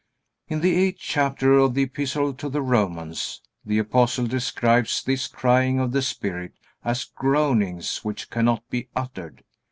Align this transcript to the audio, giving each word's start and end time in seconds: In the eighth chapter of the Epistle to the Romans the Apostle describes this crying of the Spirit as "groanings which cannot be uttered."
In 0.47 0.61
the 0.61 0.73
eighth 0.75 0.97
chapter 0.99 1.53
of 1.59 1.75
the 1.75 1.83
Epistle 1.83 2.33
to 2.33 2.49
the 2.49 2.63
Romans 2.63 3.39
the 3.63 3.77
Apostle 3.77 4.25
describes 4.25 5.03
this 5.03 5.27
crying 5.27 5.79
of 5.79 5.91
the 5.91 6.01
Spirit 6.01 6.53
as 6.83 7.03
"groanings 7.05 7.97
which 8.03 8.31
cannot 8.31 8.67
be 8.71 8.89
uttered." 8.95 9.43